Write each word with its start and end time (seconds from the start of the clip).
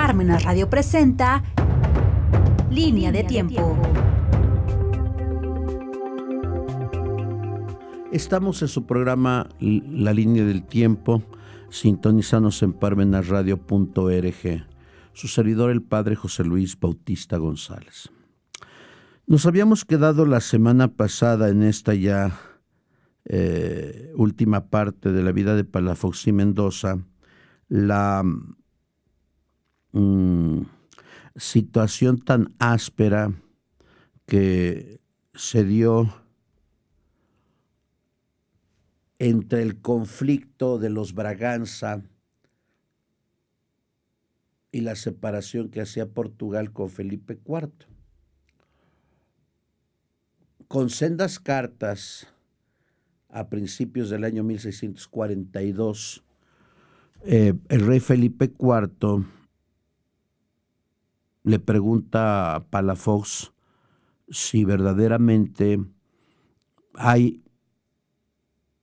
Parmenas 0.00 0.44
Radio 0.44 0.70
presenta 0.70 1.42
Línea 2.70 3.10
de 3.10 3.24
Tiempo. 3.24 3.76
Estamos 8.12 8.62
en 8.62 8.68
su 8.68 8.86
programa 8.86 9.48
La 9.58 10.12
Línea 10.12 10.44
del 10.44 10.62
Tiempo, 10.62 11.24
sintonizanos 11.68 12.62
en 12.62 12.74
parmenasradio.org. 12.74 14.66
Su 15.14 15.26
servidor, 15.26 15.72
el 15.72 15.82
padre 15.82 16.14
José 16.14 16.44
Luis 16.44 16.78
Bautista 16.78 17.36
González. 17.36 18.08
Nos 19.26 19.46
habíamos 19.46 19.84
quedado 19.84 20.26
la 20.26 20.40
semana 20.40 20.86
pasada 20.86 21.48
en 21.48 21.64
esta 21.64 21.92
ya 21.94 22.38
eh, 23.24 24.12
última 24.14 24.70
parte 24.70 25.10
de 25.10 25.24
la 25.24 25.32
vida 25.32 25.56
de 25.56 25.64
Palafox 25.64 26.28
y 26.28 26.32
Mendoza, 26.32 26.98
la 27.68 28.22
mm, 29.92 30.62
situación 31.36 32.18
tan 32.18 32.54
áspera 32.58 33.32
que 34.26 35.00
se 35.34 35.64
dio 35.64 36.12
entre 39.18 39.62
el 39.62 39.80
conflicto 39.80 40.78
de 40.78 40.90
los 40.90 41.14
Braganza 41.14 42.02
y 44.70 44.80
la 44.80 44.96
separación 44.96 45.70
que 45.70 45.80
hacía 45.80 46.08
Portugal 46.08 46.72
con 46.72 46.90
Felipe 46.90 47.38
IV. 47.44 47.70
Con 50.68 50.90
sendas 50.90 51.38
cartas 51.38 52.28
a 53.30 53.48
principios 53.48 54.10
del 54.10 54.24
año 54.24 54.44
1642, 54.44 56.22
eh, 57.24 57.54
el 57.68 57.86
rey 57.86 58.00
Felipe 58.00 58.52
IV 58.58 59.26
le 61.48 61.58
pregunta 61.58 62.54
a 62.54 62.68
Palafox 62.68 63.52
si 64.28 64.64
verdaderamente 64.64 65.82
hay 66.94 67.42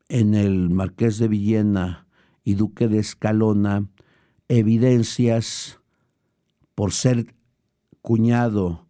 en 0.10 0.34
el 0.34 0.72
marqués 0.72 1.20
de 1.20 1.28
Villena 1.28 2.08
y 2.44 2.56
duque 2.56 2.88
de 2.88 2.98
Escalona 2.98 3.88
evidencias 4.48 5.80
por 6.74 6.92
ser 6.92 7.36
cuñado 8.02 8.88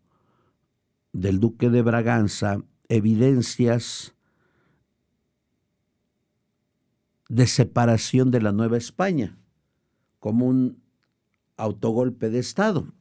del 1.11 1.41
duque 1.41 1.69
de 1.69 1.81
Braganza, 1.81 2.63
evidencias 2.87 4.15
de 7.27 7.45
separación 7.45 8.31
de 8.31 8.41
la 8.41 8.53
Nueva 8.53 8.77
España, 8.77 9.37
como 10.19 10.45
un 10.45 10.81
autogolpe 11.57 12.29
de 12.29 12.39
Estado. 12.39 12.93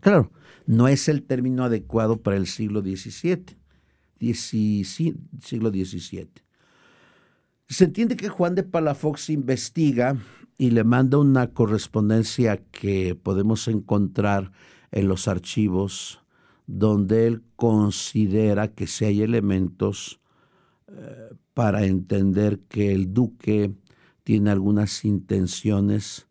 Claro, 0.00 0.32
no 0.66 0.88
es 0.88 1.08
el 1.08 1.22
término 1.22 1.64
adecuado 1.64 2.22
para 2.22 2.36
el 2.36 2.46
siglo 2.46 2.80
XVII, 2.80 3.56
siglo 5.40 5.70
XVII. 5.70 6.30
Se 7.68 7.84
entiende 7.84 8.16
que 8.16 8.28
Juan 8.28 8.54
de 8.54 8.62
Palafox 8.62 9.30
investiga 9.30 10.16
y 10.58 10.70
le 10.70 10.84
manda 10.84 11.18
una 11.18 11.52
correspondencia 11.52 12.58
que 12.70 13.14
podemos 13.14 13.68
encontrar 13.68 14.52
en 14.90 15.08
los 15.08 15.28
archivos 15.28 16.20
donde 16.66 17.26
él 17.26 17.42
considera 17.56 18.68
que 18.68 18.86
si 18.86 19.04
hay 19.04 19.22
elementos 19.22 20.20
eh, 20.88 21.30
para 21.54 21.84
entender 21.84 22.60
que 22.68 22.92
el 22.92 23.12
duque 23.12 23.72
tiene 24.22 24.50
algunas 24.50 25.04
intenciones 25.04 26.28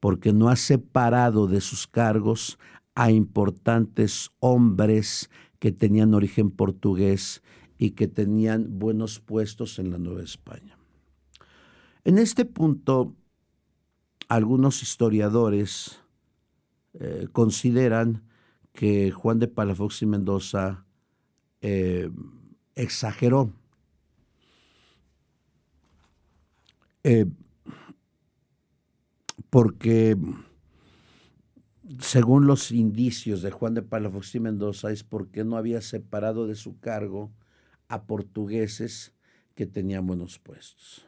porque 0.00 0.32
no 0.32 0.48
ha 0.48 0.56
separado 0.56 1.46
de 1.46 1.60
sus 1.60 1.86
cargos 1.86 2.58
a 2.96 3.12
importantes 3.12 4.32
hombres 4.40 5.30
que 5.60 5.70
tenían 5.70 6.14
origen 6.14 6.50
portugués 6.50 7.42
y 7.78 7.90
que 7.92 8.08
tenían 8.08 8.80
buenos 8.80 9.20
puestos 9.20 9.78
en 9.78 9.92
la 9.92 9.98
Nueva 9.98 10.22
España. 10.22 10.76
En 12.04 12.18
este 12.18 12.44
punto, 12.44 13.14
algunos 14.28 14.82
historiadores 14.82 16.00
eh, 16.94 17.28
consideran 17.30 18.24
que 18.72 19.12
Juan 19.12 19.38
de 19.38 19.46
Palafox 19.46 20.02
y 20.02 20.06
Mendoza 20.06 20.84
eh, 21.60 22.10
exageró 22.74 23.52
Eh, 27.08 27.24
porque 29.48 30.16
según 32.00 32.46
los 32.46 32.72
indicios 32.72 33.42
de 33.42 33.50
Juan 33.50 33.74
de 33.74 33.82
Palafox 33.82 34.34
y 34.34 34.40
Mendoza, 34.40 34.90
es 34.90 35.04
porque 35.04 35.44
no 35.44 35.56
había 35.56 35.80
separado 35.80 36.46
de 36.46 36.54
su 36.54 36.78
cargo 36.78 37.32
a 37.88 38.04
portugueses 38.04 39.14
que 39.54 39.66
tenían 39.66 40.06
buenos 40.06 40.38
puestos. 40.38 41.06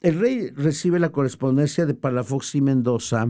El 0.00 0.18
rey 0.20 0.50
recibe 0.50 0.98
la 0.98 1.10
correspondencia 1.10 1.86
de 1.86 1.94
Palafox 1.94 2.54
y 2.54 2.60
Mendoza 2.60 3.28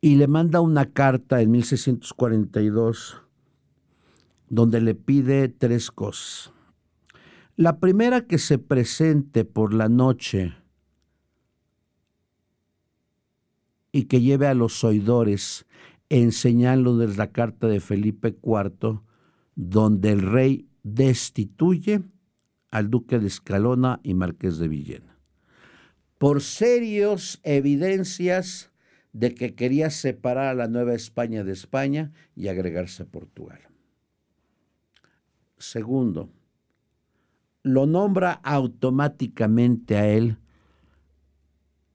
y 0.00 0.16
le 0.16 0.26
manda 0.26 0.60
una 0.60 0.92
carta 0.92 1.40
en 1.40 1.50
1642 1.50 3.22
donde 4.48 4.80
le 4.80 4.94
pide 4.94 5.48
tres 5.48 5.90
cosas. 5.90 6.52
La 7.56 7.78
primera 7.80 8.26
que 8.26 8.38
se 8.38 8.58
presente 8.58 9.44
por 9.44 9.72
la 9.72 9.88
noche 9.88 10.54
y 13.96 14.04
que 14.04 14.20
lleve 14.20 14.46
a 14.46 14.52
los 14.52 14.84
oidores 14.84 15.64
enseñándoles 16.10 17.16
la 17.16 17.32
carta 17.32 17.66
de 17.66 17.80
Felipe 17.80 18.36
IV, 18.42 19.00
donde 19.54 20.12
el 20.12 20.20
rey 20.20 20.68
destituye 20.82 22.02
al 22.70 22.90
duque 22.90 23.18
de 23.18 23.26
Escalona 23.26 24.00
y 24.02 24.12
marqués 24.12 24.58
de 24.58 24.68
Villena, 24.68 25.18
por 26.18 26.42
serios 26.42 27.40
evidencias 27.42 28.70
de 29.14 29.34
que 29.34 29.54
quería 29.54 29.88
separar 29.88 30.48
a 30.48 30.54
la 30.54 30.68
Nueva 30.68 30.92
España 30.92 31.42
de 31.42 31.52
España 31.52 32.12
y 32.34 32.48
agregarse 32.48 33.04
a 33.04 33.06
Portugal. 33.06 33.60
Segundo, 35.56 36.28
lo 37.62 37.86
nombra 37.86 38.32
automáticamente 38.32 39.96
a 39.96 40.06
él 40.06 40.36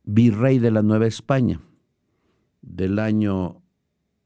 virrey 0.03 0.57
de 0.57 0.72
la 0.72 0.81
Nueva 0.81 1.06
España 1.06 1.61
del 2.61 2.99
año, 2.99 3.61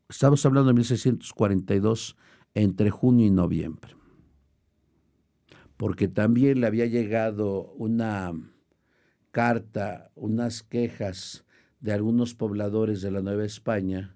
estamos 0.09 0.45
hablando 0.45 0.69
de 0.69 0.75
1642, 0.75 2.15
entre 2.53 2.89
junio 2.89 3.25
y 3.25 3.31
noviembre. 3.31 3.95
Porque 5.77 6.07
también 6.07 6.61
le 6.61 6.67
había 6.67 6.85
llegado 6.85 7.73
una 7.73 8.33
carta, 9.31 10.11
unas 10.15 10.63
quejas 10.63 11.45
de 11.81 11.93
algunos 11.93 12.33
pobladores 12.33 13.01
de 13.01 13.11
la 13.11 13.21
Nueva 13.21 13.43
España 13.43 14.15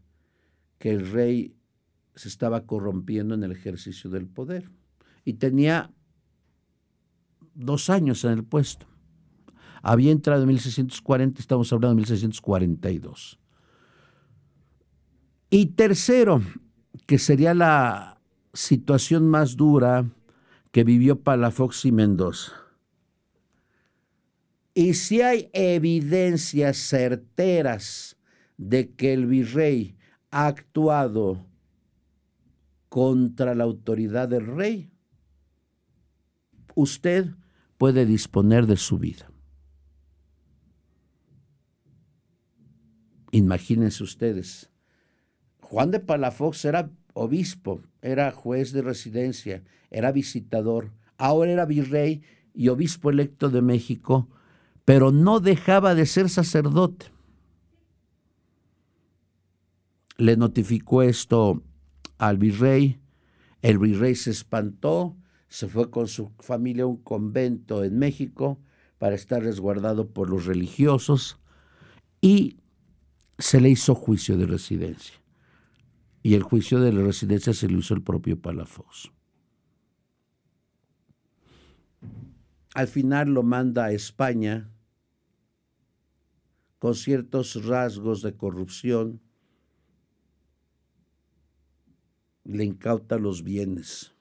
que 0.78 0.92
el 0.92 1.12
rey 1.12 1.56
se 2.16 2.30
estaba 2.30 2.66
corrompiendo 2.66 3.36
en 3.36 3.44
el 3.44 3.52
ejercicio 3.52 4.10
del 4.10 4.28
poder 4.28 4.72
y 5.26 5.34
tenía 5.34 5.94
dos 7.54 7.90
años 7.90 8.24
en 8.24 8.32
el 8.32 8.44
puesto. 8.44 8.88
Había 9.82 10.12
entrado 10.12 10.42
en 10.42 10.48
1640, 10.48 11.40
estamos 11.40 11.72
hablando 11.72 11.96
de 11.96 11.98
1642. 11.98 13.40
Y 15.50 15.68
tercero, 15.68 16.42
que 17.08 17.18
sería 17.18 17.54
la 17.54 18.22
situación 18.54 19.28
más 19.28 19.56
dura 19.56 20.10
que 20.72 20.84
vivió 20.84 21.22
Palafox 21.22 21.86
y 21.86 21.92
Mendoza. 21.92 22.54
Y 24.74 24.94
si 24.94 25.22
hay 25.22 25.50
evidencias 25.54 26.78
certeras 26.78 28.16
de 28.58 28.92
que 28.94 29.14
el 29.14 29.26
virrey 29.26 29.98
ha 30.32 30.48
actuado 30.48 31.46
contra 32.88 33.56
la 33.56 33.64
autoridad 33.64 34.30
del 34.30 34.46
rey, 34.46 34.92
usted 36.76 37.28
puede 37.78 38.06
disponer 38.06 38.68
de 38.68 38.78
su 38.78 38.98
vida. 38.98 39.32
Imagínense 43.32 44.04
ustedes, 44.04 44.70
Juan 45.70 45.92
de 45.92 46.00
Palafox 46.00 46.66
era 46.66 46.90
obispo, 47.14 47.84
era 48.02 48.32
juez 48.32 48.72
de 48.72 48.82
residencia, 48.82 49.64
era 49.92 50.12
visitador, 50.12 50.92
ahora 51.20 51.52
era 51.52 51.66
virrey 51.66 52.24
y 52.56 52.70
obispo 52.70 53.12
electo 53.12 53.52
de 53.52 53.62
México, 53.62 54.28
pero 54.84 55.12
no 55.12 55.40
dejaba 55.40 55.94
de 55.94 56.08
ser 56.08 56.28
sacerdote. 56.28 57.06
Le 60.18 60.38
notificó 60.38 61.04
esto 61.04 61.62
al 62.18 62.40
virrey, 62.40 63.00
el 63.62 63.78
virrey 63.78 64.16
se 64.16 64.32
espantó, 64.32 65.16
se 65.50 65.68
fue 65.68 65.92
con 65.92 66.08
su 66.08 66.32
familia 66.40 66.86
a 66.86 66.88
un 66.88 66.98
convento 66.98 67.84
en 67.84 68.00
México 68.00 68.60
para 68.98 69.14
estar 69.14 69.44
resguardado 69.44 70.10
por 70.10 70.32
los 70.32 70.48
religiosos 70.48 71.38
y 72.22 72.58
se 73.38 73.62
le 73.62 73.70
hizo 73.70 73.94
juicio 73.94 74.36
de 74.36 74.48
residencia. 74.48 75.19
Y 76.22 76.34
el 76.34 76.44
juicio 76.44 76.80
de 76.80 76.92
la 76.92 77.02
residencia 77.02 77.54
se 77.54 77.70
lo 77.70 77.80
hizo 77.80 77.94
el 77.94 78.02
propio 78.02 78.40
Palafox. 78.40 79.12
Al 82.74 82.88
final 82.88 83.30
lo 83.30 83.44
manda 83.44 83.86
a 83.86 83.92
España 83.92 84.70
con 86.78 86.96
ciertos 86.96 87.66
rasgos 87.66 88.22
de 88.22 88.36
corrupción, 88.36 89.22
le 92.46 92.64
incauta 92.64 93.18
los 93.18 93.44
bienes 93.44 94.14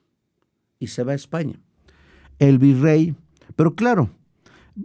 y 0.77 0.87
se 0.87 1.03
va 1.03 1.13
a 1.13 1.15
España. 1.15 1.59
El 2.37 2.59
virrey, 2.59 3.15
pero 3.55 3.75
claro, 3.75 4.09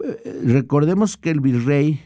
eh, 0.05 0.43
recordemos 0.45 1.17
que 1.17 1.31
el 1.31 1.41
virrey 1.41 2.01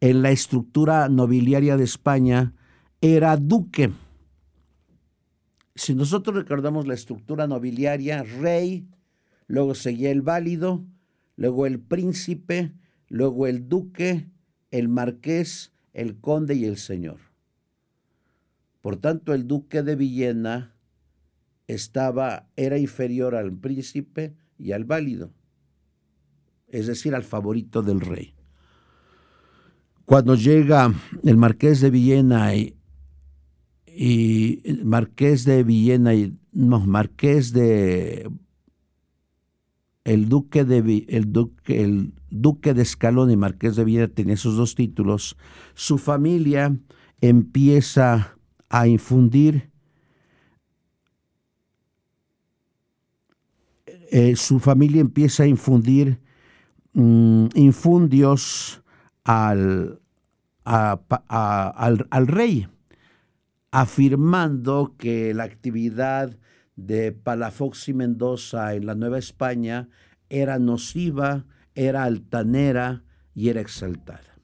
en 0.00 0.22
la 0.22 0.30
estructura 0.30 1.08
nobiliaria 1.08 1.76
de 1.76 1.84
España 1.84 2.54
era 3.00 3.36
duque. 3.36 3.90
Si 5.74 5.94
nosotros 5.94 6.36
recordamos 6.36 6.86
la 6.86 6.94
estructura 6.94 7.46
nobiliaria, 7.46 8.22
rey, 8.22 8.86
luego 9.46 9.74
seguía 9.74 10.10
el 10.10 10.22
válido, 10.22 10.84
luego 11.36 11.66
el 11.66 11.80
príncipe, 11.80 12.72
luego 13.08 13.46
el 13.46 13.68
duque, 13.68 14.28
el 14.70 14.88
marqués, 14.88 15.72
el 15.94 16.20
conde 16.20 16.54
y 16.54 16.64
el 16.64 16.76
señor. 16.76 17.18
Por 18.82 18.96
tanto, 18.96 19.32
el 19.32 19.46
duque 19.46 19.82
de 19.82 19.96
Villena 19.96 20.74
estaba, 21.66 22.48
era 22.56 22.78
inferior 22.78 23.34
al 23.34 23.52
príncipe 23.52 24.34
y 24.58 24.72
al 24.72 24.84
válido, 24.84 25.32
es 26.68 26.86
decir, 26.86 27.14
al 27.14 27.24
favorito 27.24 27.82
del 27.82 28.00
rey. 28.00 28.34
Cuando 30.04 30.34
llega 30.34 30.92
el 31.22 31.36
marqués 31.36 31.80
de 31.80 31.90
Villena 31.90 32.54
y, 32.54 32.79
el 33.96 34.84
marqués 34.84 35.44
de 35.44 35.62
Villena 35.62 36.14
y 36.14 36.36
no, 36.52 36.80
marqués 36.80 37.52
de 37.52 38.30
el 40.04 40.28
duque 40.28 40.64
de 40.64 41.04
el 41.08 41.32
duque 41.32 41.82
el 41.82 42.12
duque 42.30 42.74
de 42.74 42.82
Escalón 42.82 43.30
y 43.30 43.36
marqués 43.36 43.76
de 43.76 43.84
Villena 43.84 44.08
tenía 44.08 44.34
esos 44.34 44.56
dos 44.56 44.74
títulos, 44.74 45.36
su 45.74 45.98
familia 45.98 46.76
empieza 47.20 48.36
a 48.68 48.86
infundir 48.86 49.70
eh, 54.10 54.34
su 54.36 54.58
familia 54.58 55.00
empieza 55.00 55.44
a 55.44 55.46
infundir 55.46 56.20
mm, 56.94 57.46
infundios 57.54 58.82
al, 59.24 60.00
al, 60.64 62.06
al 62.10 62.26
rey, 62.26 62.66
afirmando 63.70 64.94
que 64.98 65.32
la 65.34 65.44
actividad 65.44 66.36
de 66.76 67.12
Palafox 67.12 67.88
y 67.88 67.94
Mendoza 67.94 68.74
en 68.74 68.86
la 68.86 68.94
Nueva 68.94 69.18
España 69.18 69.88
era 70.28 70.58
nociva, 70.58 71.46
era 71.74 72.04
altanera 72.04 73.04
y 73.34 73.48
era 73.48 73.60
exaltada. 73.60 74.38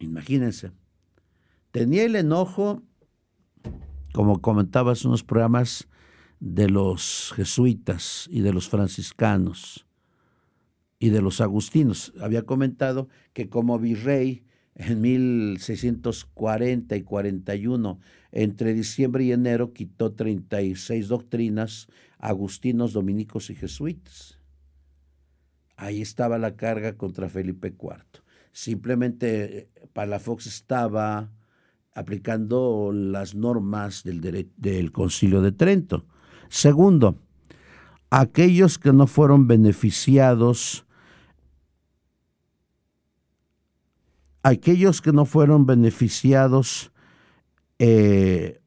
Imagínense, 0.00 0.72
tenía 1.70 2.04
el 2.04 2.14
enojo, 2.14 2.82
como 4.12 4.40
comentabas 4.40 5.02
en 5.02 5.08
unos 5.08 5.24
programas, 5.24 5.88
de 6.40 6.68
los 6.68 7.32
jesuitas 7.34 8.28
y 8.30 8.42
de 8.42 8.52
los 8.52 8.68
franciscanos 8.68 9.86
y 11.00 11.10
de 11.10 11.20
los 11.20 11.40
agustinos. 11.40 12.12
Había 12.20 12.42
comentado 12.42 13.08
que 13.32 13.48
como 13.48 13.78
virrey 13.78 14.44
en 14.78 15.00
1640 15.00 16.96
y 16.96 17.02
41, 17.02 18.00
entre 18.30 18.74
diciembre 18.74 19.24
y 19.24 19.32
enero, 19.32 19.72
quitó 19.72 20.12
36 20.12 21.08
doctrinas, 21.08 21.88
agustinos, 22.18 22.92
dominicos 22.92 23.50
y 23.50 23.56
jesuitas. 23.56 24.38
Ahí 25.76 26.00
estaba 26.00 26.38
la 26.38 26.56
carga 26.56 26.96
contra 26.96 27.28
Felipe 27.28 27.68
IV. 27.68 28.22
Simplemente 28.52 29.58
eh, 29.58 29.68
Palafox 29.92 30.46
estaba 30.46 31.30
aplicando 31.92 32.92
las 32.94 33.34
normas 33.34 34.04
del, 34.04 34.48
del 34.56 34.92
Concilio 34.92 35.42
de 35.42 35.50
Trento. 35.50 36.06
Segundo, 36.48 37.16
aquellos 38.10 38.78
que 38.78 38.92
no 38.92 39.08
fueron 39.08 39.48
beneficiados, 39.48 40.86
aquellos 44.42 45.00
que 45.02 45.12
no 45.12 45.24
fueron 45.24 45.66
beneficiados, 45.66 46.92
eh, 47.78 48.60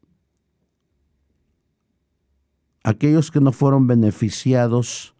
aquellos 2.84 3.32
que 3.32 3.40
no 3.40 3.52
fueron 3.52 3.88
beneficiados 3.88 5.16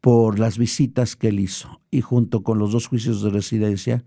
por 0.00 0.38
las 0.38 0.56
visitas 0.56 1.16
que 1.16 1.28
él 1.28 1.40
hizo 1.40 1.80
y 1.90 2.00
junto 2.00 2.42
con 2.42 2.58
los 2.58 2.72
dos 2.72 2.86
juicios 2.86 3.22
de 3.22 3.30
residencia, 3.30 4.04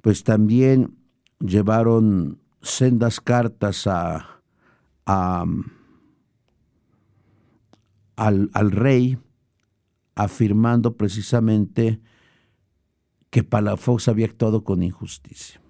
pues 0.00 0.24
también 0.24 0.96
llevaron 1.38 2.40
sendas 2.62 3.20
cartas 3.20 3.86
a, 3.86 4.40
al, 8.16 8.50
al 8.52 8.70
rey 8.70 9.18
afirmando 10.14 10.96
precisamente 10.96 12.00
que 13.34 13.42
Palafox 13.42 14.06
había 14.06 14.26
actuado 14.26 14.62
con 14.62 14.84
injusticia. 14.84 15.60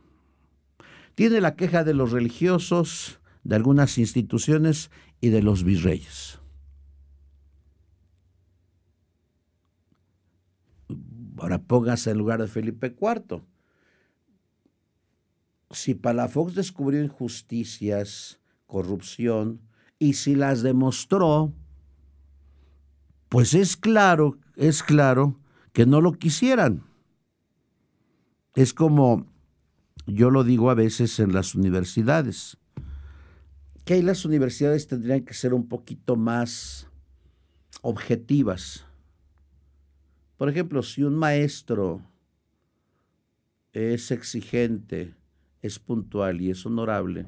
Tiene 1.14 1.40
la 1.40 1.56
queja 1.56 1.82
de 1.82 1.94
los 1.94 2.12
religiosos, 2.12 3.20
de 3.42 3.56
algunas 3.56 3.96
instituciones 3.96 4.90
y 5.22 5.30
de 5.30 5.40
los 5.40 5.64
virreyes. 5.64 6.40
Ahora 11.38 11.62
póngase 11.62 12.10
en 12.10 12.18
lugar 12.18 12.42
de 12.42 12.48
Felipe 12.48 12.94
IV. 13.00 13.40
Si 15.70 15.94
Palafox 15.94 16.54
descubrió 16.54 17.02
injusticias 17.02 18.40
corrupción, 18.66 19.62
y 19.98 20.12
si 20.12 20.34
las 20.34 20.60
demostró, 20.62 21.54
pues 23.30 23.54
es 23.54 23.78
claro, 23.78 24.36
es 24.54 24.82
claro 24.82 25.40
que 25.72 25.86
no 25.86 26.02
lo 26.02 26.12
quisieran. 26.12 26.84
Es 28.54 28.72
como 28.72 29.26
yo 30.06 30.30
lo 30.30 30.44
digo 30.44 30.70
a 30.70 30.74
veces 30.74 31.18
en 31.18 31.32
las 31.32 31.54
universidades, 31.54 32.58
que 33.84 33.94
ahí 33.94 34.02
las 34.02 34.24
universidades 34.24 34.86
tendrían 34.86 35.24
que 35.24 35.34
ser 35.34 35.54
un 35.54 35.68
poquito 35.68 36.16
más 36.16 36.88
objetivas. 37.82 38.86
Por 40.36 40.48
ejemplo, 40.48 40.82
si 40.82 41.02
un 41.02 41.14
maestro 41.14 42.02
es 43.72 44.10
exigente, 44.10 45.14
es 45.62 45.78
puntual 45.78 46.40
y 46.40 46.50
es 46.50 46.64
honorable, 46.66 47.26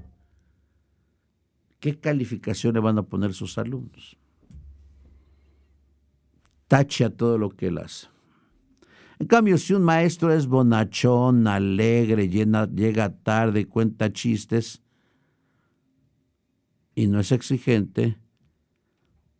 ¿qué 1.81 1.99
calificación 1.99 2.75
le 2.75 2.81
van 2.81 2.99
a 2.99 3.03
poner 3.03 3.33
sus 3.33 3.59
alumnos? 3.59 4.17
Tacha 6.69 7.11
todo 7.11 7.39
lo 7.39 7.50
que 7.50 7.69
él 7.69 7.79
hace. 7.79 8.09
En 9.19 9.27
cambio, 9.27 9.57
si 9.57 9.73
un 9.73 9.83
maestro 9.83 10.33
es 10.33 10.47
bonachón, 10.47 11.47
alegre, 11.47 12.29
llega 12.29 13.17
tarde, 13.17 13.67
cuenta 13.67 14.13
chistes 14.13 14.83
y 16.95 17.07
no 17.07 17.21
es 17.21 17.33
exigente, 17.33 18.19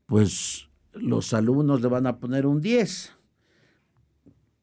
pues 0.07 0.71
los 0.93 1.35
alumnos 1.35 1.83
le 1.83 1.89
van 1.89 2.07
a 2.07 2.19
poner 2.19 2.47
un 2.47 2.61
10. 2.61 3.13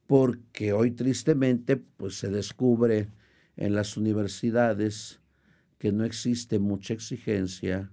Porque 0.07 0.73
hoy 0.73 0.91
tristemente 0.91 1.77
pues 1.77 2.15
se 2.15 2.29
descubre 2.29 3.09
en 3.55 3.75
las 3.75 3.97
universidades 3.97 5.21
que 5.77 5.91
no 5.91 6.05
existe 6.05 6.59
mucha 6.59 6.93
exigencia 6.93 7.91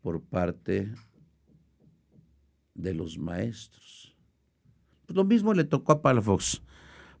por 0.00 0.22
parte 0.22 0.92
de 2.74 2.94
los 2.94 3.18
maestros. 3.18 4.11
Pues 5.12 5.16
lo 5.18 5.24
mismo 5.24 5.52
le 5.52 5.64
tocó 5.64 5.92
a 5.92 6.00
Palafox. 6.00 6.62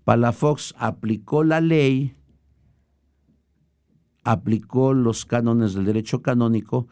Palafox 0.04 0.74
aplicó 0.78 1.44
la 1.44 1.60
ley, 1.60 2.16
aplicó 4.24 4.94
los 4.94 5.26
cánones 5.26 5.74
del 5.74 5.84
derecho 5.84 6.22
canónico, 6.22 6.88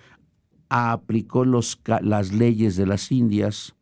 aplicó 0.69 1.47
las 1.47 2.33
leyes 2.35 2.76
de 2.76 2.85
las 2.85 3.11
Indias, 3.11 3.75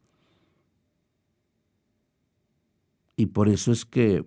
y 3.17 3.27
por 3.27 3.49
eso 3.49 3.73
es 3.73 3.85
que 3.85 4.25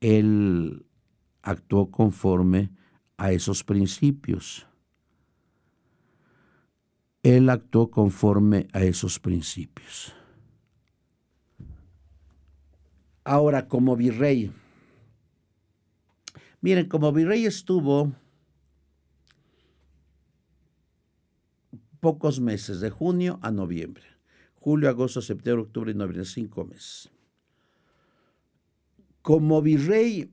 él 0.00 0.84
actuó 1.40 1.90
conforme 1.90 2.72
a 3.16 3.32
esos 3.32 3.64
principios. 3.64 4.66
Él 7.24 7.48
actuó 7.48 7.90
conforme 7.90 8.68
a 8.74 8.82
esos 8.82 9.18
principios. 9.18 10.14
Ahora, 13.24 13.66
como 13.66 13.96
virrey, 13.96 14.52
miren, 16.60 16.86
como 16.86 17.10
virrey 17.12 17.46
estuvo 17.46 18.12
pocos 22.00 22.40
meses, 22.40 22.80
de 22.80 22.90
junio 22.90 23.38
a 23.40 23.50
noviembre. 23.50 24.04
Julio, 24.56 24.90
agosto, 24.90 25.22
septiembre, 25.22 25.62
octubre 25.62 25.92
y 25.92 25.94
noviembre, 25.94 26.26
cinco 26.26 26.66
meses. 26.66 27.10
Como 29.22 29.62
virrey 29.62 30.30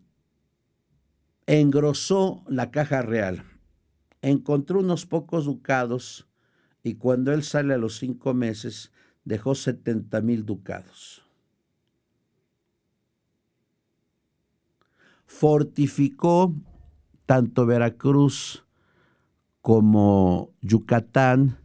engrosó 1.45 2.43
la 2.49 2.69
caja 2.69 3.01
real, 3.01 3.45
encontró 4.21 4.81
unos 4.81 5.05
pocos 5.05 5.45
ducados 5.45 6.27
y 6.83 6.95
cuando 6.95 7.31
él 7.31 7.43
sale 7.43 7.73
a 7.73 7.77
los 7.77 7.97
cinco 7.97 8.33
meses 8.33 8.91
dejó 9.23 9.55
70 9.55 10.21
mil 10.21 10.45
ducados. 10.45 11.23
Fortificó 15.25 16.53
tanto 17.25 17.65
Veracruz 17.65 18.65
como 19.61 20.53
Yucatán 20.61 21.59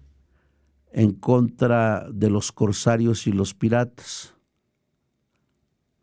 en 0.93 1.13
contra 1.13 2.09
de 2.13 2.31
los 2.31 2.53
corsarios 2.53 3.27
y 3.27 3.33
los 3.33 3.55
piratas. 3.55 4.35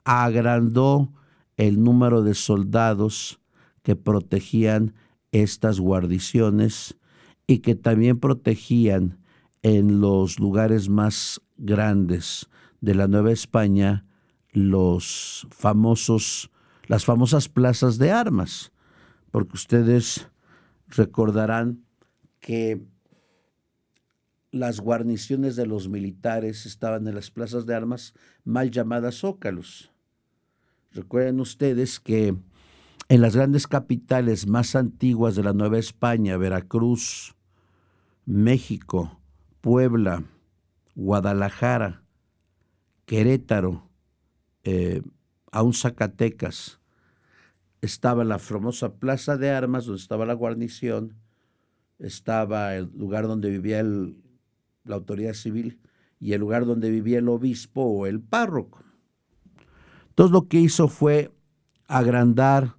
Agrandó 0.04 1.14
el 1.56 1.82
número 1.82 2.24
de 2.24 2.34
soldados 2.34 3.40
que 3.84 3.96
protegían 3.96 4.96
estas 5.32 5.80
guarniciones 5.80 6.98
y 7.48 7.60
que 7.60 7.76
también 7.76 8.20
protegían 8.20 9.20
en 9.62 10.02
los 10.02 10.40
lugares 10.40 10.90
más 10.90 11.42
grandes 11.58 12.50
de 12.82 12.96
la 12.96 13.08
Nueva 13.08 13.32
España 13.32 14.06
las 14.52 15.46
famosas 17.06 17.50
plazas 17.50 17.98
de 17.98 18.12
armas, 18.12 18.72
porque 19.32 19.54
ustedes 19.54 20.28
recordarán 20.88 21.84
que 22.40 22.86
las 24.52 24.80
guarniciones 24.80 25.56
de 25.56 25.66
los 25.66 25.90
militares 25.90 26.68
estaban 26.68 27.08
en 27.08 27.16
las 27.16 27.32
plazas 27.32 27.66
de 27.66 27.74
armas 27.74 28.14
mal 28.44 28.70
llamadas 28.70 29.16
zócalos. 29.16 29.92
Recuerden 30.92 31.40
ustedes 31.40 32.00
que 32.00 32.36
en 33.10 33.22
las 33.22 33.36
grandes 33.36 33.68
capitales 33.68 34.48
más 34.48 34.76
antiguas 34.76 35.36
de 35.36 35.44
la 35.44 35.54
Nueva 35.54 35.78
España, 35.78 36.38
Veracruz, 36.38 37.36
México, 38.26 39.20
Puebla, 39.62 40.24
Guadalajara, 40.96 42.04
Querétaro, 43.06 43.90
eh, 44.64 45.02
aún 45.52 45.74
Zacatecas, 45.74 46.80
estaba 47.82 48.24
la 48.24 48.40
famosa 48.40 48.96
plaza 48.96 49.36
de 49.38 49.52
armas 49.52 49.86
donde 49.86 50.02
estaba 50.02 50.26
la 50.26 50.34
guarnición, 50.34 51.18
estaba 52.00 52.76
el 52.76 52.90
lugar 52.96 53.28
donde 53.28 53.50
vivía 53.50 53.84
la 53.84 54.96
autoridad 54.96 55.34
civil 55.34 55.82
y 56.20 56.34
el 56.34 56.40
lugar 56.40 56.66
donde 56.66 56.90
vivía 56.90 57.20
el 57.20 57.28
obispo 57.28 57.82
o 57.84 58.06
el 58.06 58.22
párroco. 58.22 58.84
Entonces 60.10 60.32
lo 60.32 60.48
que 60.48 60.60
hizo 60.60 60.88
fue 60.88 61.32
agrandar 61.88 62.78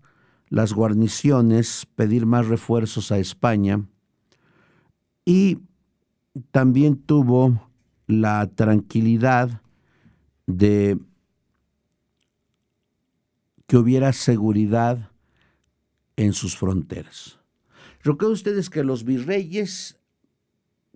las 0.48 0.72
guarniciones, 0.72 1.86
pedir 1.94 2.26
más 2.26 2.46
refuerzos 2.48 3.12
a 3.12 3.18
España 3.18 3.84
y 5.24 5.58
también 6.50 6.96
tuvo 6.96 7.70
la 8.06 8.46
tranquilidad 8.54 9.62
de 10.46 10.98
que 13.66 13.76
hubiera 13.76 14.12
seguridad 14.12 15.10
en 16.16 16.32
sus 16.32 16.56
fronteras. 16.56 17.38
Recuerden 18.02 18.34
ustedes 18.34 18.68
que 18.68 18.84
los 18.84 19.04
virreyes 19.04 19.98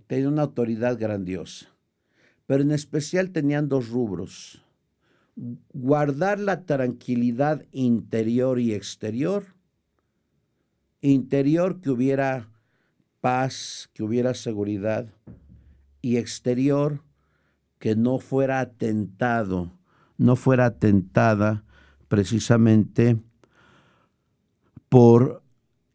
tenían 0.06 0.34
una 0.34 0.42
autoridad 0.42 0.98
grandiosa, 0.98 1.68
pero 2.46 2.62
en 2.62 2.70
especial 2.70 3.30
tenían 3.30 3.68
dos 3.68 3.88
rubros. 3.88 4.62
Guardar 5.72 6.40
la 6.40 6.64
tranquilidad 6.64 7.64
interior 7.70 8.58
y 8.58 8.74
exterior. 8.74 9.54
Interior 11.00 11.80
que 11.80 11.90
hubiera 11.90 12.48
paz, 13.20 13.88
que 13.92 14.02
hubiera 14.02 14.34
seguridad, 14.34 15.08
y 16.02 16.16
exterior 16.16 17.02
que 17.78 17.94
no 17.94 18.18
fuera 18.18 18.60
atentado, 18.60 19.72
no 20.16 20.36
fuera 20.36 20.66
atentada 20.66 21.64
precisamente 22.08 23.16
por 24.88 25.42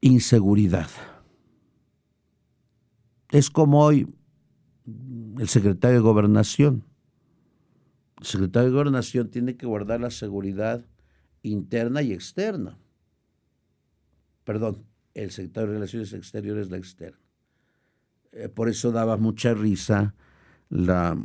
inseguridad. 0.01 0.87
Es 3.31 3.49
como 3.49 3.83
hoy 3.83 4.07
el 5.39 5.47
secretario 5.47 5.97
de 5.97 6.03
gobernación. 6.03 6.83
El 8.23 8.27
secretario 8.27 8.69
de 8.69 8.73
gobernación 8.75 9.29
tiene 9.29 9.57
que 9.57 9.65
guardar 9.65 9.99
la 9.99 10.09
seguridad 10.09 10.85
interna 11.41 12.01
y 12.01 12.13
externa. 12.13 12.77
Perdón, 14.45 14.85
el 15.13 15.29
secretario 15.29 15.67
de 15.67 15.73
Relaciones 15.73 16.13
Exteriores 16.13 16.71
la 16.71 16.77
externa. 16.77 17.19
Eh, 18.31 18.47
por 18.47 18.69
eso 18.69 18.93
daba 18.93 19.17
mucha 19.17 19.53
risa 19.53 20.15
la, 20.69 21.21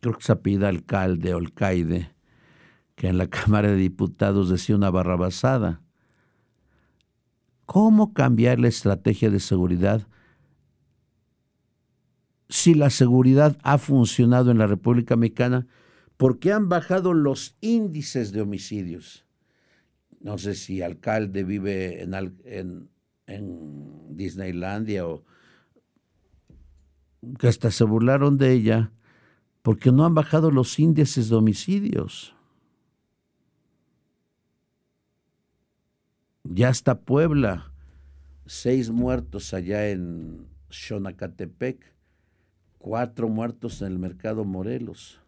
creo 0.00 0.16
que 0.16 0.22
alcalde 0.68 1.34
o 1.34 1.40
que 2.94 3.08
en 3.08 3.18
la 3.18 3.26
Cámara 3.28 3.72
de 3.72 3.76
Diputados 3.76 4.50
decía 4.50 4.76
una 4.76 4.90
barrabasada. 4.90 5.82
¿Cómo 7.66 8.14
cambiar 8.14 8.60
la 8.60 8.68
estrategia 8.68 9.30
de 9.30 9.40
seguridad 9.40 10.06
si 12.52 12.74
la 12.74 12.90
seguridad 12.90 13.56
ha 13.62 13.78
funcionado 13.78 14.50
en 14.50 14.58
la 14.58 14.66
República 14.66 15.16
Mexicana, 15.16 15.66
¿por 16.18 16.38
qué 16.38 16.52
han 16.52 16.68
bajado 16.68 17.14
los 17.14 17.56
índices 17.62 18.30
de 18.30 18.42
homicidios? 18.42 19.24
No 20.20 20.36
sé 20.36 20.54
si 20.54 20.82
alcalde 20.82 21.44
vive 21.44 22.02
en, 22.02 22.90
Disneylandia 24.10 25.06
o 25.06 25.24
que 27.38 27.48
hasta 27.48 27.70
se 27.70 27.84
burlaron 27.84 28.36
de 28.36 28.52
ella, 28.52 28.92
porque 29.62 29.90
no 29.90 30.04
han 30.04 30.14
bajado 30.14 30.50
los 30.50 30.78
índices 30.78 31.30
de 31.30 31.36
homicidios. 31.36 32.34
Ya 36.44 36.68
está 36.68 37.00
Puebla, 37.00 37.72
seis 38.44 38.90
muertos 38.90 39.54
allá 39.54 39.88
en 39.88 40.46
Xonacatepec 40.68 41.92
cuatro 42.82 43.28
muertos 43.28 43.80
en 43.80 43.92
el 43.92 43.98
mercado 43.98 44.44
Morelos. 44.44 45.20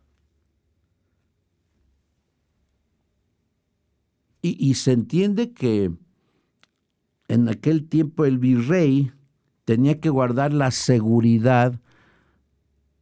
Y, 4.43 4.75
se 4.75 4.93
entiende 4.93 5.55
que 5.55 5.91
en 7.29 7.49
aquel 7.49 7.89
tiempo 7.89 8.27
el 8.27 8.37
virrey 8.39 9.11
tenía 9.65 10.01
que 10.01 10.11
guardar 10.11 10.53
la 10.53 10.71
seguridad 10.71 11.81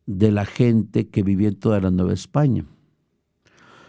de 0.06 0.30
la 0.30 0.44
gente 0.44 1.09
que 1.09 1.25
vivía 1.25 1.49
en 1.49 1.59
toda 1.59 1.80
la 1.80 1.90
Nueva 1.90 2.12
España. 2.12 2.64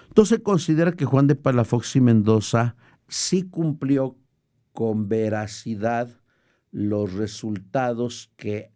Entonces 0.08 0.40
considera 0.40 0.94
que 0.94 1.06
Juan 1.06 1.28
de 1.28 1.36
Palafox 1.36 1.96
y 1.96 2.02
Mendoza 2.02 2.76
sí 3.08 3.44
cumplió 3.44 4.18
con 4.72 5.08
veracidad 5.08 6.10
los 6.72 7.14
resultados 7.14 8.32
que 8.36 8.72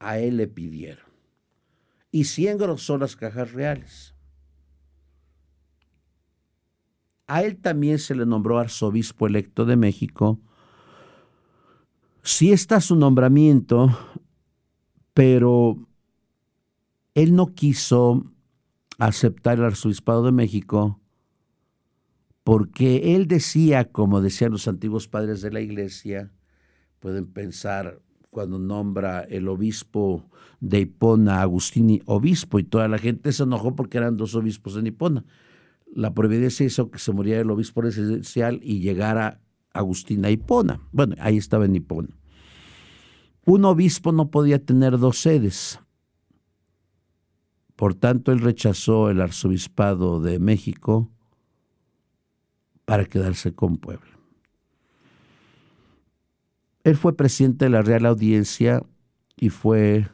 a 0.00 0.18
él 0.18 0.36
le 0.36 0.48
pidieron 0.48 1.07
y 2.10 2.24
100 2.24 2.78
son 2.78 3.00
las 3.00 3.16
cajas 3.16 3.52
reales. 3.52 4.14
A 7.26 7.42
él 7.42 7.58
también 7.58 7.98
se 7.98 8.14
le 8.14 8.24
nombró 8.24 8.58
arzobispo 8.58 9.26
electo 9.26 9.66
de 9.66 9.76
México. 9.76 10.40
Sí 12.22 12.52
está 12.52 12.80
su 12.80 12.96
nombramiento, 12.96 13.96
pero 15.12 15.86
él 17.14 17.34
no 17.34 17.54
quiso 17.54 18.32
aceptar 18.98 19.58
el 19.58 19.64
arzobispado 19.64 20.24
de 20.24 20.32
México 20.32 21.00
porque 22.48 23.14
él 23.14 23.28
decía, 23.28 23.92
como 23.92 24.22
decían 24.22 24.52
los 24.52 24.68
antiguos 24.68 25.06
padres 25.06 25.42
de 25.42 25.50
la 25.50 25.60
iglesia, 25.60 26.32
pueden 26.98 27.26
pensar 27.26 28.00
cuando 28.38 28.60
nombra 28.60 29.22
el 29.22 29.48
obispo 29.48 30.30
de 30.60 30.78
Hipona, 30.82 31.42
Agustini, 31.42 32.00
obispo, 32.04 32.60
y 32.60 32.62
toda 32.62 32.86
la 32.86 32.96
gente 32.98 33.32
se 33.32 33.42
enojó 33.42 33.74
porque 33.74 33.98
eran 33.98 34.16
dos 34.16 34.36
obispos 34.36 34.76
en 34.76 34.86
Hipona. 34.86 35.24
La 35.92 36.14
providencia 36.14 36.64
hizo 36.64 36.88
que 36.88 37.00
se 37.00 37.10
muriera 37.10 37.40
el 37.40 37.50
obispo 37.50 37.80
residencial 37.80 38.60
y 38.62 38.78
llegara 38.78 39.40
Agustín 39.72 40.24
a 40.24 40.30
Hipona. 40.30 40.80
Bueno, 40.92 41.16
ahí 41.18 41.36
estaba 41.36 41.64
en 41.64 41.74
Hipona. 41.74 42.10
Un 43.44 43.64
obispo 43.64 44.12
no 44.12 44.30
podía 44.30 44.64
tener 44.64 44.98
dos 44.98 45.18
sedes. 45.18 45.80
Por 47.74 47.96
tanto, 47.96 48.30
él 48.30 48.38
rechazó 48.38 49.10
el 49.10 49.20
arzobispado 49.20 50.20
de 50.20 50.38
México 50.38 51.10
para 52.84 53.04
quedarse 53.04 53.52
con 53.52 53.78
Puebla. 53.78 54.17
Él 56.88 56.96
fue 56.96 57.14
presidente 57.14 57.66
de 57.66 57.70
la 57.70 57.82
Real 57.82 58.06
Audiencia 58.06 58.82
y 59.36 59.50
fue 59.50 60.08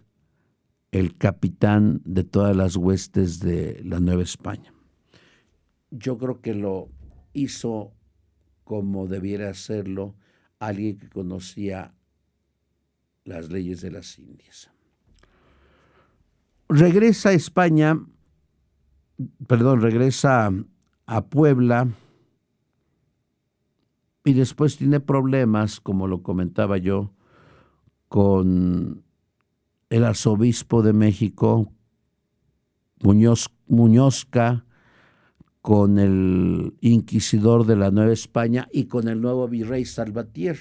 el 0.90 1.16
capitán 1.16 2.02
de 2.04 2.24
todas 2.24 2.56
las 2.56 2.74
huestes 2.74 3.38
de 3.38 3.80
la 3.84 4.00
Nueva 4.00 4.24
España. 4.24 4.74
Yo 5.92 6.18
creo 6.18 6.40
que 6.40 6.52
lo 6.52 6.88
hizo 7.32 7.92
como 8.64 9.06
debiera 9.06 9.50
hacerlo 9.50 10.16
alguien 10.58 10.98
que 10.98 11.08
conocía 11.10 11.94
las 13.24 13.52
leyes 13.52 13.80
de 13.80 13.92
las 13.92 14.18
Indias. 14.18 14.68
Regresa 16.68 17.28
a 17.28 17.34
España, 17.34 18.04
perdón, 19.46 19.80
regresa 19.80 20.50
a 21.06 21.24
Puebla 21.26 21.94
y 24.24 24.32
después 24.32 24.78
tiene 24.78 25.00
problemas, 25.00 25.80
como 25.80 26.08
lo 26.08 26.22
comentaba 26.22 26.78
yo, 26.78 27.12
con 28.08 29.04
el 29.90 30.04
arzobispo 30.04 30.82
de 30.82 30.94
México, 30.94 31.70
Muñoz, 33.02 33.50
Muñozca, 33.66 34.64
con 35.60 35.98
el 35.98 36.74
inquisidor 36.80 37.66
de 37.66 37.76
la 37.76 37.90
Nueva 37.90 38.12
España 38.12 38.68
y 38.72 38.84
con 38.84 39.08
el 39.08 39.20
nuevo 39.20 39.46
virrey 39.46 39.84
Salvatier, 39.84 40.58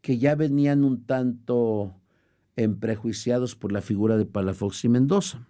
que 0.00 0.18
ya 0.18 0.34
venían 0.34 0.82
un 0.82 1.04
tanto 1.04 1.94
emprejuiciados 2.56 3.54
por 3.54 3.70
la 3.70 3.80
figura 3.80 4.16
de 4.16 4.26
Palafox 4.26 4.84
y 4.84 4.88
Mendoza. 4.88 5.46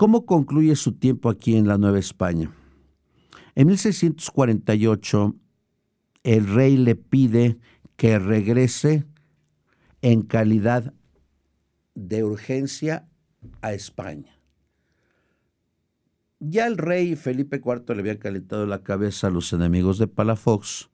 ¿Cómo 0.00 0.24
concluye 0.24 0.76
su 0.76 0.92
tiempo 0.92 1.28
aquí 1.28 1.56
en 1.56 1.68
la 1.68 1.76
Nueva 1.76 1.98
España? 1.98 2.50
En 3.54 3.66
1648, 3.66 5.36
el 6.22 6.46
rey 6.46 6.78
le 6.78 6.94
pide 6.94 7.58
que 7.96 8.18
regrese 8.18 9.04
en 10.00 10.22
calidad 10.22 10.94
de 11.94 12.24
urgencia 12.24 13.10
a 13.60 13.74
España. 13.74 14.40
Ya 16.38 16.66
el 16.66 16.78
rey 16.78 17.14
Felipe 17.14 17.60
IV 17.62 17.94
le 17.94 18.00
había 18.00 18.18
calentado 18.18 18.64
la 18.64 18.82
cabeza 18.82 19.26
a 19.26 19.30
los 19.30 19.52
enemigos 19.52 19.98
de 19.98 20.06
Palafox 20.06 20.88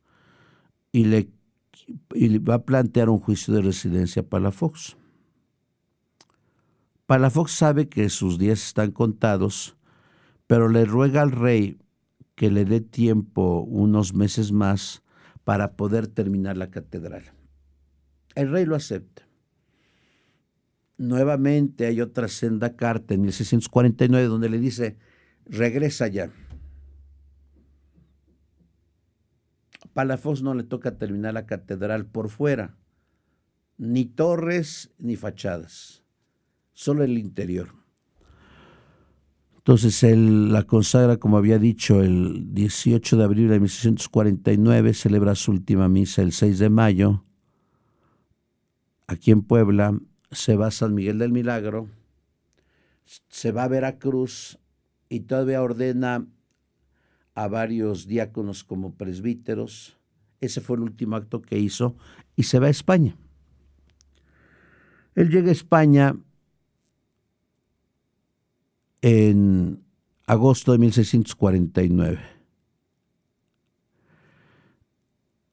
y 0.90 1.04
le, 1.04 1.30
va 2.40 2.54
a 2.54 2.64
plantear 2.64 3.08
un 3.08 3.20
juicio 3.20 3.54
de 3.54 3.62
residencia 3.62 4.22
a 4.22 4.26
Palafox. 4.26 4.96
Palafox 7.06 7.52
sabe 7.52 7.88
que 7.88 8.08
sus 8.08 8.36
días 8.36 8.66
están 8.66 8.90
contados, 8.90 9.76
pero 10.48 10.68
le 10.68 10.84
ruega 10.84 11.22
al 11.22 11.30
rey 11.30 11.78
que 12.34 12.50
le 12.50 12.64
dé 12.64 12.80
tiempo 12.80 13.60
unos 13.60 14.12
meses 14.12 14.50
más 14.50 15.04
para 15.44 15.76
poder 15.76 16.08
terminar 16.08 16.56
la 16.56 16.70
catedral. 16.72 17.32
El 18.34 18.50
rey 18.50 18.64
lo 18.64 18.74
acepta. 18.74 19.22
Nuevamente 20.98 21.86
hay 21.86 22.00
otra 22.00 22.26
senda 22.26 22.74
carta 22.74 23.14
en 23.14 23.22
1649 23.22 24.26
donde 24.26 24.48
le 24.48 24.58
dice, 24.58 24.96
regresa 25.44 26.08
ya. 26.08 26.32
Palafox 29.92 30.42
no 30.42 30.54
le 30.54 30.64
toca 30.64 30.98
terminar 30.98 31.34
la 31.34 31.46
catedral 31.46 32.04
por 32.06 32.30
fuera, 32.30 32.76
ni 33.78 34.06
torres 34.06 34.90
ni 34.98 35.14
fachadas 35.14 36.05
solo 36.76 37.04
el 37.04 37.16
interior. 37.16 37.70
Entonces 39.56 40.04
él 40.04 40.52
la 40.52 40.62
consagra, 40.64 41.16
como 41.16 41.38
había 41.38 41.58
dicho, 41.58 42.02
el 42.02 42.54
18 42.54 43.16
de 43.16 43.24
abril 43.24 43.48
de 43.48 43.58
1649, 43.58 44.92
celebra 44.94 45.34
su 45.34 45.52
última 45.52 45.88
misa 45.88 46.22
el 46.22 46.32
6 46.32 46.58
de 46.58 46.68
mayo. 46.68 47.24
Aquí 49.06 49.30
en 49.30 49.42
Puebla 49.42 49.98
se 50.30 50.54
va 50.54 50.66
a 50.66 50.70
San 50.70 50.94
Miguel 50.94 51.18
del 51.18 51.32
Milagro, 51.32 51.88
se 53.28 53.52
va 53.52 53.64
a 53.64 53.68
Veracruz 53.68 54.58
y 55.08 55.20
todavía 55.20 55.62
ordena 55.62 56.26
a 57.34 57.48
varios 57.48 58.06
diáconos 58.06 58.64
como 58.64 58.94
presbíteros. 58.94 59.96
Ese 60.40 60.60
fue 60.60 60.76
el 60.76 60.82
último 60.82 61.16
acto 61.16 61.40
que 61.40 61.58
hizo 61.58 61.96
y 62.36 62.42
se 62.42 62.58
va 62.58 62.66
a 62.66 62.70
España. 62.70 63.16
Él 65.14 65.30
llega 65.30 65.48
a 65.48 65.52
España 65.52 66.16
en 69.08 69.84
agosto 70.26 70.72
de 70.72 70.78
1649. 70.78 72.20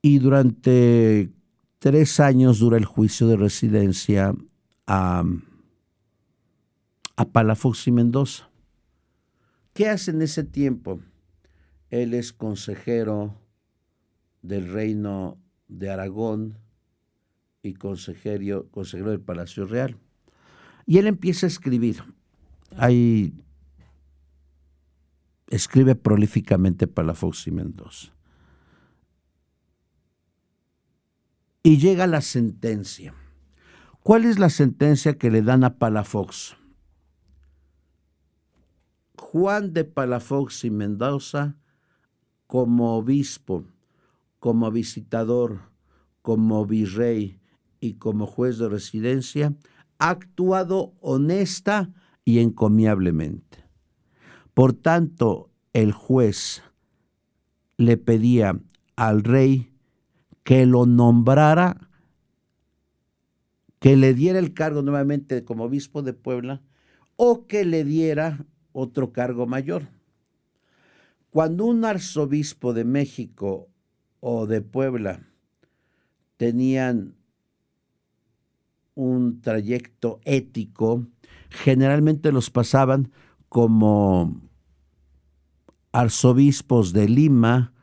Y 0.02 0.18
durante 0.18 1.30
tres 1.78 2.20
años 2.20 2.58
dura 2.58 2.78
el 2.78 2.86
juicio 2.86 3.28
de 3.28 3.38
residencia 3.38 4.34
a, 4.88 5.24
a 7.16 7.26
Palafox 7.26 7.88
y 7.88 7.92
Mendoza. 7.92 8.50
¿Qué 9.74 9.88
hace 9.88 10.10
en 10.10 10.24
ese 10.24 10.44
tiempo? 10.44 11.00
Él 11.92 12.16
es 12.16 12.34
consejero 12.34 13.36
del 14.42 14.74
reino 14.74 15.38
de 15.68 15.92
Aragón 15.92 16.58
y 17.62 17.76
consejero, 17.76 18.68
consejero 18.72 19.12
del 19.12 19.22
Palacio 19.22 19.68
Real. 19.68 19.96
Y 20.88 20.98
él 20.98 21.06
empieza 21.06 21.46
a 21.46 21.50
escribir 21.50 22.04
hay, 22.78 23.34
escribe 25.48 25.96
prolíficamente 25.96 26.88
Palafox 26.88 27.48
y 27.48 27.52
Mendoza. 27.52 28.14
Y 31.64 31.78
llega 31.78 32.08
la 32.08 32.22
sentencia. 32.22 33.14
¿Cuál 34.02 34.26
es 34.26 34.38
la 34.38 34.50
sentencia 34.50 35.18
que 35.18 35.32
le 35.32 35.42
dan 35.42 35.64
a 35.64 35.78
Palafox? 35.78 36.58
Juan 39.18 39.74
de 39.74 39.86
Palafox 39.86 40.66
y 40.66 40.70
Mendoza 40.70 41.56
como 42.48 42.98
obispo, 42.98 43.66
como 44.40 44.70
visitador, 44.72 45.72
como 46.22 46.66
virrey 46.66 47.40
y 47.80 47.94
como 47.96 48.28
juez 48.28 48.58
de 48.58 48.70
residencia, 48.70 49.56
ha 50.00 50.10
actuado 50.10 50.94
honesta 51.00 51.94
y 52.26 52.40
encomiablemente. 52.40 53.64
Por 54.54 54.74
tanto, 54.74 55.50
el 55.74 55.92
juez 55.92 56.64
le 57.78 57.98
pedía 57.98 58.60
al 58.96 59.24
rey 59.24 59.72
que 60.44 60.66
lo 60.66 60.86
nombrara, 60.86 61.90
que 63.80 63.98
le 63.98 64.14
diera 64.14 64.40
el 64.40 64.54
cargo 64.54 64.82
nuevamente 64.82 65.44
como 65.44 65.66
obispo 65.66 66.02
de 66.02 66.14
Puebla 66.14 66.62
o 67.16 67.48
que 67.48 67.66
le 67.66 67.84
diera 67.84 68.46
otro 68.72 69.12
cargo 69.12 69.46
mayor. 69.46 69.88
Cuando 71.30 71.66
un 71.66 71.84
arzobispo 71.84 72.74
de 72.74 72.84
México 72.86 73.68
o 74.20 74.46
de 74.46 74.62
Puebla 74.62 75.28
tenían 76.38 77.16
un 78.96 79.42
trayecto 79.42 80.20
ético, 80.26 81.08
generalmente 81.54 82.32
los 82.32 82.50
pasaban 82.50 83.12
como 83.48 84.42
arzobispos 85.92 86.92
de 86.92 87.08
Lima 87.08 87.74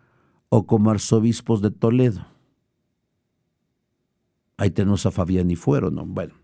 o 0.48 0.66
como 0.66 0.90
arzobispos 0.90 1.62
de 1.62 1.70
Toledo. 1.70 2.26
Ahí 4.56 4.70
tenemos 4.70 5.06
a 5.06 5.12
Fabián 5.12 5.50
y 5.50 5.56
Fuero, 5.56 5.90
¿no? 5.90 6.04
Bueno. 6.04 6.34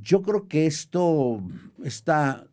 Yo 0.00 0.22
creo 0.22 0.46
que 0.48 0.66
esto, 0.66 1.42
esta 1.82 2.46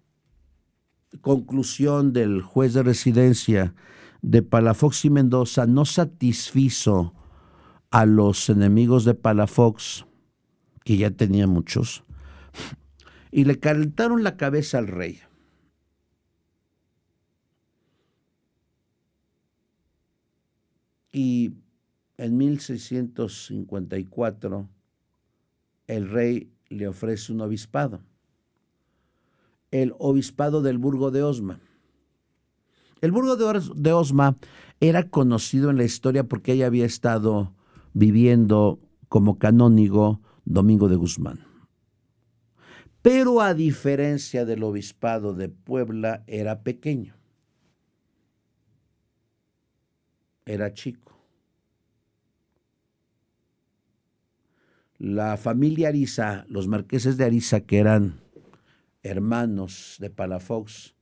conclusión 1.22 2.14
del 2.14 2.42
juez 2.42 2.74
de 2.74 2.84
residencia 2.84 3.76
de 4.22 4.42
Palafox 4.42 5.06
y 5.06 5.10
Mendoza 5.10 5.68
no 5.68 5.86
satisfizo 5.86 7.14
a 7.92 8.06
los 8.06 8.50
enemigos 8.50 9.06
de 9.06 9.14
Palafox 9.14 10.06
que 10.90 10.98
ya 10.98 11.12
tenía 11.12 11.46
muchos, 11.46 12.04
y 13.30 13.46
le 13.46 13.60
calentaron 13.60 14.24
la 14.24 14.38
cabeza 14.38 14.80
al 14.80 14.88
rey. 14.88 15.20
Y 21.12 21.52
en 22.18 22.38
1654 22.38 24.68
el 25.86 26.10
rey 26.10 26.52
le 26.70 26.88
ofrece 26.88 27.34
un 27.34 27.42
obispado, 27.42 28.02
el 29.70 29.94
obispado 30.00 30.64
del 30.64 30.80
Burgo 30.80 31.12
de 31.12 31.22
Osma. 31.22 31.60
El 33.02 33.12
Burgo 33.12 33.36
de 33.36 33.94
Osma 33.94 34.38
era 34.80 35.08
conocido 35.08 35.70
en 35.70 35.78
la 35.78 35.84
historia 35.84 36.24
porque 36.24 36.54
ella 36.54 36.66
había 36.66 36.88
estado 36.88 37.54
viviendo 37.94 38.80
como 39.08 39.38
canónigo 39.38 40.22
Domingo 40.50 40.90
de 40.90 40.96
Guzmán. 40.96 41.46
pero 43.04 43.40
a 43.40 43.54
diferencia 43.54 44.46
del 44.46 44.64
obispado 44.64 45.34
de 45.36 45.48
Puebla 45.48 46.24
era 46.26 46.64
pequeño, 46.64 47.16
era 50.46 50.74
chico. 50.74 51.16
La 54.98 55.38
familia 55.38 55.90
Ariza, 55.90 56.46
los 56.50 56.68
marqueses 56.68 57.16
de 57.16 57.26
Ariza, 57.26 57.62
que 57.62 57.78
eran 57.78 58.20
hermanos 59.04 59.98
de 60.00 60.10
Palafox, 60.10 60.96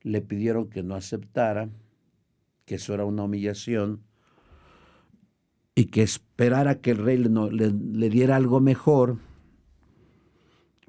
le 0.00 0.22
pidieron 0.22 0.70
que 0.70 0.82
no 0.82 0.94
aceptara, 0.94 1.68
que 2.64 2.76
eso 2.76 2.94
era 2.94 3.04
una 3.04 3.24
humillación, 3.24 4.05
y 5.76 5.84
que 5.84 6.02
esperara 6.02 6.80
que 6.80 6.90
el 6.90 6.98
rey 6.98 7.18
le, 7.18 8.10
diera 8.10 8.34
algo 8.34 8.60
mejor 8.60 9.18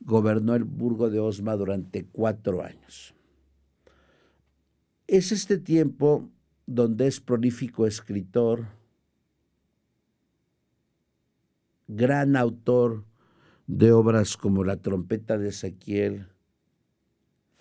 Gobernó 0.00 0.54
el 0.54 0.64
Burgo 0.64 1.08
de 1.08 1.20
Osma 1.20 1.56
durante 1.56 2.04
cuatro 2.04 2.62
años. 2.62 3.14
Es 5.14 5.30
este 5.30 5.58
tiempo 5.58 6.28
donde 6.66 7.06
es 7.06 7.20
prolífico 7.20 7.86
escritor, 7.86 8.66
gran 11.86 12.34
autor 12.34 13.04
de 13.68 13.92
obras 13.92 14.36
como 14.36 14.64
La 14.64 14.78
trompeta 14.78 15.38
de 15.38 15.50
Ezequiel, 15.50 16.26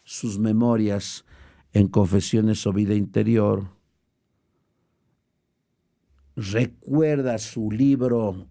sus 0.03 0.39
memorias 0.39 1.25
en 1.73 1.89
Confesiones 1.89 2.65
o 2.65 2.73
Vida 2.73 2.95
Interior, 2.95 3.69
recuerda 6.35 7.37
su 7.37 7.69
libro 7.69 8.47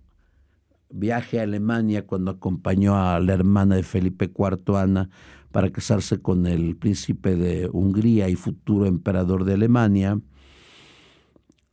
Viaje 0.92 1.40
a 1.40 1.44
Alemania 1.44 2.06
cuando 2.06 2.30
acompañó 2.30 2.96
a 2.96 3.18
la 3.18 3.32
hermana 3.32 3.76
de 3.76 3.82
Felipe 3.82 4.26
IV, 4.26 4.76
Ana, 4.76 5.08
para 5.50 5.70
casarse 5.70 6.20
con 6.20 6.46
el 6.46 6.76
príncipe 6.76 7.36
de 7.36 7.68
Hungría 7.72 8.28
y 8.28 8.36
futuro 8.36 8.86
emperador 8.86 9.44
de 9.44 9.54
Alemania, 9.54 10.20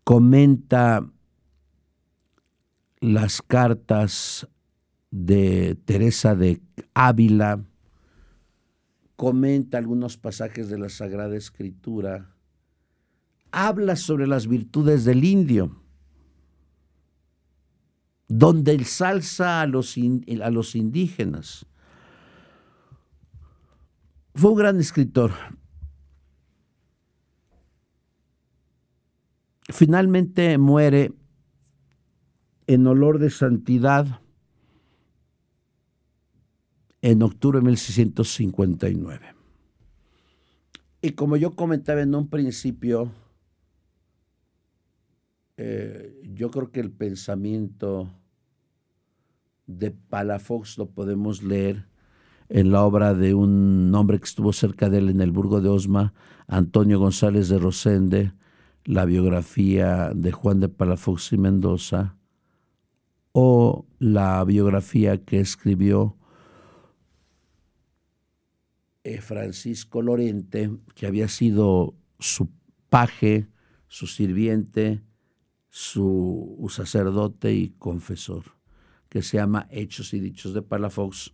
comenta 0.04 1.06
las 3.00 3.42
cartas 3.42 4.48
de 5.12 5.78
Teresa 5.86 6.36
de 6.36 6.62
Ávila, 6.94 7.64
comenta 9.16 9.78
algunos 9.78 10.18
pasajes 10.18 10.70
de 10.70 10.78
la 10.78 10.90
Sagrada 10.90 11.36
Escritura, 11.36 12.36
habla 13.52 13.96
sobre 13.96 14.28
las 14.28 14.48
virtudes 14.48 15.06
del 15.06 15.24
indio, 15.24 15.82
donde 18.30 18.74
él 18.74 18.86
salsa 18.86 19.60
a 19.62 19.68
los, 19.68 19.96
a 19.98 20.50
los 20.52 20.76
indígenas. 20.76 21.66
Fue 24.36 24.52
un 24.52 24.58
gran 24.58 24.80
escritor. 24.80 25.32
Finalmente 29.68 30.58
muere 30.58 31.12
en 32.68 32.86
olor 32.86 33.18
de 33.18 33.32
santidad 33.32 34.22
en 37.02 37.24
octubre 37.24 37.60
de 37.60 37.66
1659. 37.66 39.36
Y 41.02 41.12
como 41.12 41.36
yo 41.36 41.56
comentaba 41.56 42.02
en 42.02 42.14
un 42.14 42.30
principio, 42.30 43.12
eh, 45.58 46.22
yo 46.24 46.52
creo 46.52 46.72
que 46.72 46.80
el 46.80 46.92
pensamiento 46.92 48.19
de 49.70 49.92
Palafox 49.92 50.80
lo 50.80 50.90
podemos 50.90 51.44
leer 51.44 51.86
en 52.50 52.72
la 52.72 52.84
obra 52.84 53.14
de 53.14 53.36
un 53.36 53.94
hombre 53.94 54.18
que 54.18 54.26
estuvo 54.26 54.52
cerca 54.52 54.90
de 54.90 54.98
él 54.98 55.10
en 55.10 55.22
el 55.22 55.32
Burgo 55.32 55.62
de 55.62 55.70
Osma, 55.70 56.14
Antonio 56.48 57.00
González 57.00 57.50
de 57.50 57.60
Rosende, 57.60 58.34
la 58.84 59.06
biografía 59.06 60.12
de 60.16 60.32
Juan 60.32 60.60
de 60.60 60.70
Palafox 60.70 61.34
y 61.34 61.38
Mendoza, 61.38 62.18
o 63.32 63.86
la 64.00 64.44
biografía 64.44 65.24
que 65.24 65.40
escribió 65.40 66.18
eh, 69.04 69.22
Francisco 69.22 70.02
Lorente, 70.02 70.72
que 70.96 71.06
había 71.06 71.28
sido 71.28 71.94
su 72.18 72.50
paje, 72.90 73.48
su 73.88 74.08
sirviente, 74.08 75.04
su 75.70 76.68
sacerdote 76.72 77.54
y 77.54 77.70
confesor, 77.78 78.59
que 79.10 79.22
se 79.22 79.38
llama 79.38 79.68
Hechos 79.70 80.14
y 80.14 80.20
Dichos 80.20 80.54
de 80.54 80.62
Palafox, 80.62 81.34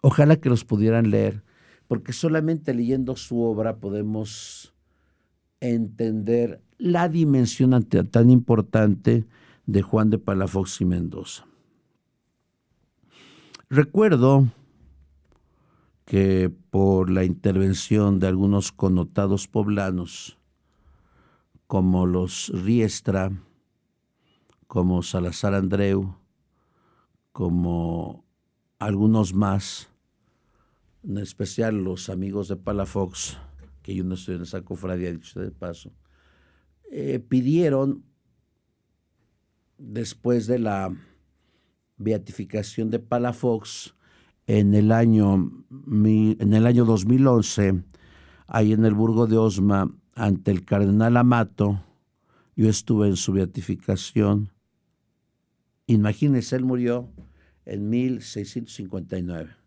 Ojalá 0.01 0.36
que 0.36 0.49
los 0.49 0.65
pudieran 0.65 1.10
leer 1.10 1.43
porque 1.88 2.13
solamente 2.13 2.73
leyendo 2.73 3.15
su 3.15 3.41
obra 3.41 3.77
podemos 3.77 4.73
entender 5.60 6.62
la 6.77 7.10
dimensión 7.10 7.84
tan 7.86 8.29
importante 8.29 9.25
de 9.65 9.81
Juan 9.81 10.10
de 10.10 10.19
Palafox 10.19 10.81
y 10.81 10.86
Mendoza. 10.86 11.45
Recuerdo 13.69 14.47
que 16.06 16.52
por 16.70 17.10
la 17.10 17.24
intervención 17.24 18.20
de 18.20 18.28
algunos 18.28 18.72
connotados 18.72 19.48
poblanos, 19.48 20.38
como 21.65 22.06
los 22.06 22.52
Riestra, 22.54 23.32
como 24.68 25.02
Salazar 25.02 25.56
Andreu, 25.56 26.15
como 27.32 28.24
algunos 28.78 29.34
más, 29.34 29.89
en 31.04 31.18
especial 31.18 31.84
los 31.84 32.10
amigos 32.10 32.48
de 32.50 32.56
Palafox, 32.56 33.38
que 33.82 33.96
yo 33.96 34.04
no 34.04 34.13
estoy 34.13 34.36
en 34.36 34.44
esa 34.44 34.62
cofradía, 34.62 35.12
dicho 35.12 35.39
de 35.39 35.52
paso, 35.52 35.91
eh, 36.91 37.20
pidieron, 37.20 38.06
después 39.78 40.46
de 40.46 40.60
la 40.60 40.96
beatificación 41.98 42.91
de 42.91 43.00
Palafox, 43.00 43.94
en 44.47 44.73
el 44.73 44.91
año, 44.91 45.51
en 45.88 46.53
el 46.53 46.67
año 46.67 46.86
2011, 46.86 47.84
ahí 48.47 48.73
en 48.73 48.86
el 48.86 48.93
Burgo 48.93 49.27
de 49.27 49.38
Osma, 49.38 49.91
ante 50.13 50.51
el 50.51 50.63
cardenal 50.63 51.17
Amato, 51.17 51.81
yo 52.55 52.69
estuve 52.69 53.08
en 53.08 53.17
su 53.17 53.34
beatificación. 53.34 54.51
Imagínense, 55.88 56.55
él 56.55 56.63
murió 56.63 57.10
en 57.65 57.89
1659 57.89 59.65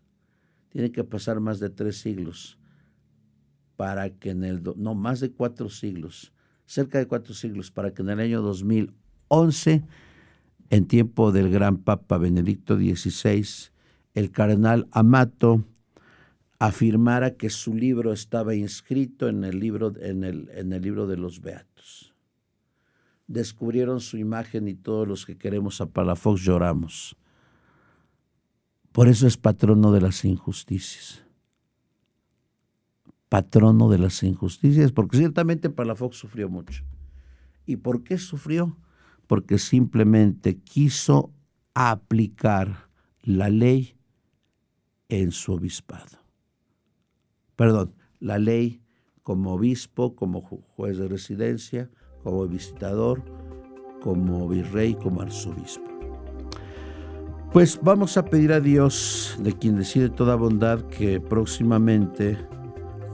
tiene 0.69 0.91
que 0.91 1.03
pasar 1.03 1.39
más 1.39 1.59
de 1.59 1.69
tres 1.69 1.97
siglos 1.97 2.57
para 3.75 4.09
que 4.09 4.31
en 4.31 4.43
el, 4.43 4.61
no, 4.77 4.95
más 4.95 5.19
de 5.19 5.31
cuatro 5.31 5.69
siglos, 5.69 6.33
cerca 6.65 6.99
de 6.99 7.07
cuatro 7.07 7.33
siglos, 7.33 7.71
para 7.71 7.93
que 7.93 8.01
en 8.01 8.09
el 8.09 8.19
año 8.19 8.41
2011, 8.41 9.83
en 10.69 10.85
tiempo 10.85 11.31
del 11.31 11.49
gran 11.49 11.77
Papa 11.77 12.17
Benedicto 12.17 12.75
XVI, 12.75 13.71
el 14.13 14.31
cardenal 14.31 14.87
Amato 14.91 15.63
afirmara 16.59 17.35
que 17.35 17.49
su 17.49 17.73
libro 17.73 18.11
estaba 18.11 18.53
inscrito 18.53 19.29
en 19.29 19.43
el 19.43 19.59
libro, 19.59 19.93
en 19.99 20.23
el, 20.23 20.49
en 20.53 20.73
el 20.73 20.81
libro 20.81 21.07
de 21.07 21.17
los 21.17 21.41
Beatos. 21.41 22.13
Descubrieron 23.27 24.01
su 24.01 24.17
imagen 24.17 24.67
y 24.67 24.73
todos 24.73 25.07
los 25.07 25.25
que 25.25 25.37
queremos 25.37 25.79
a 25.79 25.85
Palafox 25.85 26.41
lloramos. 26.41 27.15
Por 28.91 29.07
eso 29.07 29.27
es 29.27 29.37
patrono 29.37 29.91
de 29.91 30.01
las 30.01 30.25
injusticias. 30.25 31.23
Patrono 33.29 33.89
de 33.89 33.99
las 33.99 34.23
injusticias, 34.23 34.91
porque 34.91 35.17
ciertamente 35.17 35.69
Palafox 35.69 36.17
sufrió 36.17 36.49
mucho. 36.49 36.83
¿Y 37.65 37.77
por 37.77 38.03
qué 38.03 38.17
sufrió? 38.17 38.75
Porque 39.27 39.59
simplemente 39.59 40.57
quiso 40.57 41.31
aplicar 41.75 42.89
la 43.21 43.49
ley 43.49 43.98
en 45.09 45.31
su 45.31 45.53
obispado. 45.53 46.19
Perdón, 47.55 47.93
la 48.19 48.37
ley 48.37 48.81
como 49.23 49.53
obispo, 49.53 50.15
como 50.15 50.41
juez 50.41 50.97
de 50.97 51.07
residencia, 51.07 51.89
como 52.23 52.47
visitador, 52.47 53.21
como 54.01 54.47
virrey, 54.47 54.95
como 54.95 55.21
arzobispo. 55.21 55.89
Pues 57.51 57.79
vamos 57.81 58.15
a 58.15 58.25
pedir 58.25 58.53
a 58.53 58.59
Dios, 58.59 59.35
de 59.39 59.53
quien 59.53 59.75
decide 59.75 60.09
toda 60.09 60.35
bondad, 60.35 60.81
que 60.83 61.19
próximamente 61.19 62.37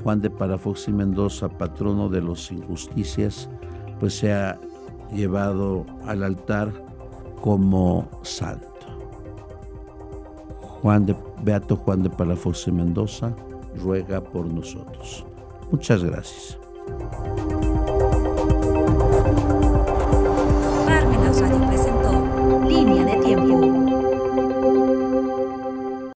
Juan 0.03 0.19
de 0.19 0.29
Palafox 0.29 0.89
y 0.89 0.93
Mendoza, 0.93 1.49
patrono 1.49 2.09
de 2.09 2.21
los 2.21 2.51
injusticias, 2.51 3.49
pues 3.99 4.13
sea 4.13 4.59
llevado 5.11 5.85
al 6.05 6.23
altar 6.23 6.73
como 7.41 8.09
santo. 8.23 8.74
Juan 10.85 11.03
de, 11.03 11.15
Beato 11.41 11.77
Juan 11.77 12.03
de 12.03 12.11
Palafox 12.11 12.67
y 12.67 12.71
Mendoza 12.71 13.35
ruega 13.83 14.21
por 14.21 14.45
nosotros. 14.45 15.25
Muchas 15.71 16.03
gracias. 16.03 16.59